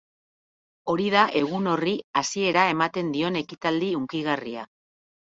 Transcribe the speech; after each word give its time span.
Hori 0.93 1.03
da 1.15 1.25
egun 1.41 1.67
horri 1.73 1.91
hasiera 2.21 2.63
ematen 2.75 3.11
dion 3.17 3.37
ekitaldi 3.43 3.91
hunkigarria. 3.99 4.65